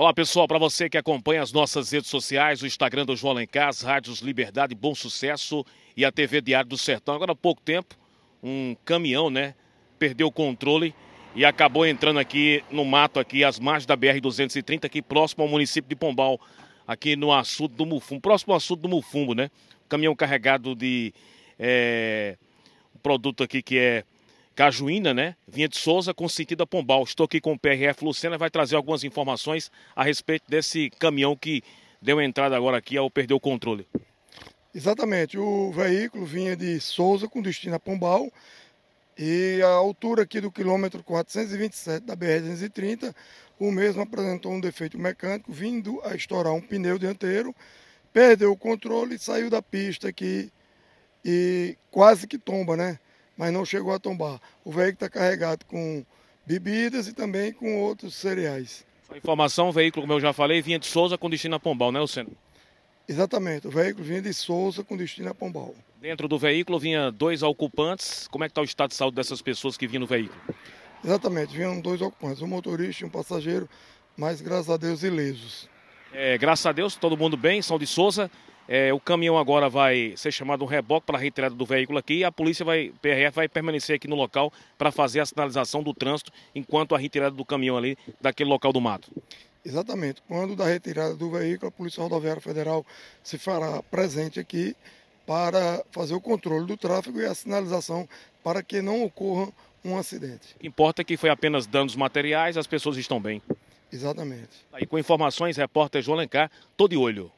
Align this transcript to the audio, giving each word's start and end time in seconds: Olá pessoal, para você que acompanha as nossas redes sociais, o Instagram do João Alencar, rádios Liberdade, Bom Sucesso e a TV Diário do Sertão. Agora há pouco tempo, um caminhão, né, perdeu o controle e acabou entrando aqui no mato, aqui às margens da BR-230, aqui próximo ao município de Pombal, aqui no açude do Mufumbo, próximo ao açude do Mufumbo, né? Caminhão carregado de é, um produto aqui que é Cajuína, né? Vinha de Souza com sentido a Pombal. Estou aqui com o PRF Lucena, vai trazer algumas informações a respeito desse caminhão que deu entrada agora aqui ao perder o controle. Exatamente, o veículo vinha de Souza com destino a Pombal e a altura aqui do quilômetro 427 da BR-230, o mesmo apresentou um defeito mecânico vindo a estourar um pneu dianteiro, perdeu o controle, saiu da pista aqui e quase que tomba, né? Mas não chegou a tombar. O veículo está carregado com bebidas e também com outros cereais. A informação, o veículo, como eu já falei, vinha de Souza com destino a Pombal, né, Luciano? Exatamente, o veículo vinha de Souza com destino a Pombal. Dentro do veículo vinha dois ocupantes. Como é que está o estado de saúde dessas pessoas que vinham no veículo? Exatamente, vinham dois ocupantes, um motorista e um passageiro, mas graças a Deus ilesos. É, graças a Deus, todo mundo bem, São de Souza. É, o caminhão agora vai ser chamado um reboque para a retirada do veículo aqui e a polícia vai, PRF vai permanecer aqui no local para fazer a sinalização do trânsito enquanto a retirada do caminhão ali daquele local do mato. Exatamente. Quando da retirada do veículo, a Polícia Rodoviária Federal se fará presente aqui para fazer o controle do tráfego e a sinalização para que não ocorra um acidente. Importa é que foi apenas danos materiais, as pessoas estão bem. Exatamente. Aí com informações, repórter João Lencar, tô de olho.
Olá 0.00 0.14
pessoal, 0.14 0.48
para 0.48 0.58
você 0.58 0.88
que 0.88 0.96
acompanha 0.96 1.42
as 1.42 1.52
nossas 1.52 1.90
redes 1.90 2.08
sociais, 2.08 2.62
o 2.62 2.66
Instagram 2.66 3.04
do 3.04 3.14
João 3.14 3.32
Alencar, 3.32 3.70
rádios 3.84 4.20
Liberdade, 4.20 4.74
Bom 4.74 4.94
Sucesso 4.94 5.62
e 5.94 6.06
a 6.06 6.10
TV 6.10 6.40
Diário 6.40 6.70
do 6.70 6.78
Sertão. 6.78 7.14
Agora 7.14 7.32
há 7.32 7.36
pouco 7.36 7.60
tempo, 7.60 7.94
um 8.42 8.74
caminhão, 8.82 9.28
né, 9.28 9.54
perdeu 9.98 10.28
o 10.28 10.32
controle 10.32 10.94
e 11.34 11.44
acabou 11.44 11.86
entrando 11.86 12.18
aqui 12.18 12.64
no 12.70 12.82
mato, 12.82 13.20
aqui 13.20 13.44
às 13.44 13.58
margens 13.58 13.84
da 13.84 13.94
BR-230, 13.94 14.86
aqui 14.86 15.02
próximo 15.02 15.44
ao 15.44 15.50
município 15.50 15.86
de 15.86 15.94
Pombal, 15.94 16.40
aqui 16.88 17.14
no 17.14 17.30
açude 17.30 17.74
do 17.74 17.84
Mufumbo, 17.84 18.22
próximo 18.22 18.54
ao 18.54 18.56
açude 18.56 18.80
do 18.80 18.88
Mufumbo, 18.88 19.34
né? 19.34 19.50
Caminhão 19.86 20.16
carregado 20.16 20.74
de 20.74 21.12
é, 21.58 22.38
um 22.96 22.98
produto 23.00 23.42
aqui 23.42 23.60
que 23.60 23.76
é 23.76 24.04
Cajuína, 24.60 25.14
né? 25.14 25.36
Vinha 25.48 25.66
de 25.66 25.78
Souza 25.78 26.12
com 26.12 26.28
sentido 26.28 26.64
a 26.64 26.66
Pombal. 26.66 27.02
Estou 27.02 27.24
aqui 27.24 27.40
com 27.40 27.54
o 27.54 27.58
PRF 27.58 28.04
Lucena, 28.04 28.36
vai 28.36 28.50
trazer 28.50 28.76
algumas 28.76 29.02
informações 29.02 29.72
a 29.96 30.04
respeito 30.04 30.44
desse 30.50 30.90
caminhão 30.98 31.34
que 31.34 31.62
deu 32.02 32.20
entrada 32.20 32.58
agora 32.58 32.76
aqui 32.76 32.94
ao 32.94 33.10
perder 33.10 33.32
o 33.32 33.40
controle. 33.40 33.88
Exatamente, 34.74 35.38
o 35.38 35.72
veículo 35.72 36.26
vinha 36.26 36.54
de 36.54 36.78
Souza 36.78 37.26
com 37.26 37.40
destino 37.40 37.76
a 37.76 37.80
Pombal 37.80 38.30
e 39.16 39.62
a 39.64 39.70
altura 39.70 40.24
aqui 40.24 40.42
do 40.42 40.52
quilômetro 40.52 41.02
427 41.02 42.04
da 42.04 42.14
BR-230, 42.14 43.14
o 43.58 43.72
mesmo 43.72 44.02
apresentou 44.02 44.52
um 44.52 44.60
defeito 44.60 44.98
mecânico 44.98 45.50
vindo 45.50 46.02
a 46.04 46.14
estourar 46.14 46.52
um 46.52 46.60
pneu 46.60 46.98
dianteiro, 46.98 47.56
perdeu 48.12 48.52
o 48.52 48.58
controle, 48.58 49.18
saiu 49.18 49.48
da 49.48 49.62
pista 49.62 50.08
aqui 50.08 50.52
e 51.24 51.78
quase 51.90 52.26
que 52.26 52.36
tomba, 52.36 52.76
né? 52.76 52.98
Mas 53.40 53.54
não 53.54 53.64
chegou 53.64 53.94
a 53.94 53.98
tombar. 53.98 54.38
O 54.62 54.70
veículo 54.70 55.06
está 55.06 55.08
carregado 55.08 55.64
com 55.64 56.04
bebidas 56.44 57.08
e 57.08 57.14
também 57.14 57.54
com 57.54 57.80
outros 57.80 58.14
cereais. 58.14 58.84
A 59.08 59.16
informação, 59.16 59.70
o 59.70 59.72
veículo, 59.72 60.02
como 60.02 60.12
eu 60.12 60.20
já 60.20 60.30
falei, 60.30 60.60
vinha 60.60 60.78
de 60.78 60.84
Souza 60.84 61.16
com 61.16 61.30
destino 61.30 61.56
a 61.56 61.58
Pombal, 61.58 61.90
né, 61.90 61.98
Luciano? 61.98 62.30
Exatamente, 63.08 63.66
o 63.66 63.70
veículo 63.70 64.04
vinha 64.04 64.20
de 64.20 64.34
Souza 64.34 64.84
com 64.84 64.94
destino 64.94 65.30
a 65.30 65.34
Pombal. 65.34 65.74
Dentro 65.98 66.28
do 66.28 66.38
veículo 66.38 66.78
vinha 66.78 67.10
dois 67.10 67.42
ocupantes. 67.42 68.28
Como 68.28 68.44
é 68.44 68.46
que 68.46 68.50
está 68.50 68.60
o 68.60 68.64
estado 68.64 68.90
de 68.90 68.96
saúde 68.96 69.16
dessas 69.16 69.40
pessoas 69.40 69.74
que 69.74 69.86
vinham 69.86 70.00
no 70.00 70.06
veículo? 70.06 70.38
Exatamente, 71.02 71.56
vinham 71.56 71.80
dois 71.80 72.02
ocupantes, 72.02 72.42
um 72.42 72.46
motorista 72.46 73.04
e 73.04 73.06
um 73.06 73.10
passageiro, 73.10 73.66
mas 74.18 74.42
graças 74.42 74.68
a 74.68 74.76
Deus 74.76 75.02
ilesos. 75.02 75.66
É, 76.12 76.36
graças 76.36 76.66
a 76.66 76.72
Deus, 76.72 76.94
todo 76.94 77.16
mundo 77.16 77.38
bem, 77.38 77.62
São 77.62 77.78
de 77.78 77.86
Souza. 77.86 78.30
É, 78.72 78.92
o 78.92 79.00
caminhão 79.00 79.36
agora 79.36 79.68
vai 79.68 80.14
ser 80.16 80.30
chamado 80.30 80.62
um 80.62 80.66
reboque 80.66 81.04
para 81.04 81.18
a 81.18 81.20
retirada 81.20 81.56
do 81.56 81.66
veículo 81.66 81.98
aqui 81.98 82.18
e 82.18 82.24
a 82.24 82.30
polícia 82.30 82.64
vai, 82.64 82.92
PRF 83.02 83.34
vai 83.34 83.48
permanecer 83.48 83.96
aqui 83.96 84.06
no 84.06 84.14
local 84.14 84.52
para 84.78 84.92
fazer 84.92 85.18
a 85.18 85.26
sinalização 85.26 85.82
do 85.82 85.92
trânsito 85.92 86.30
enquanto 86.54 86.94
a 86.94 86.98
retirada 86.98 87.34
do 87.34 87.44
caminhão 87.44 87.76
ali 87.76 87.98
daquele 88.20 88.48
local 88.48 88.72
do 88.72 88.80
mato. 88.80 89.10
Exatamente. 89.64 90.22
Quando 90.28 90.54
da 90.54 90.66
retirada 90.66 91.16
do 91.16 91.32
veículo, 91.32 91.66
a 91.66 91.72
Polícia 91.72 92.00
Rodoviária 92.00 92.40
Federal 92.40 92.86
se 93.24 93.38
fará 93.38 93.82
presente 93.82 94.38
aqui 94.38 94.76
para 95.26 95.84
fazer 95.90 96.14
o 96.14 96.20
controle 96.20 96.64
do 96.64 96.76
tráfego 96.76 97.20
e 97.20 97.26
a 97.26 97.34
sinalização 97.34 98.08
para 98.40 98.62
que 98.62 98.80
não 98.80 99.02
ocorra 99.02 99.52
um 99.84 99.98
acidente. 99.98 100.54
Importa 100.62 101.02
é 101.02 101.04
que 101.04 101.16
foi 101.16 101.28
apenas 101.28 101.66
danos 101.66 101.96
materiais, 101.96 102.56
as 102.56 102.68
pessoas 102.68 102.96
estão 102.96 103.20
bem. 103.20 103.42
Exatamente. 103.92 104.64
Aí 104.72 104.86
com 104.86 104.96
informações, 104.96 105.56
repórter 105.56 106.02
João 106.02 106.18
Lencar, 106.18 106.48
tô 106.76 106.86
de 106.86 106.96
olho. 106.96 107.32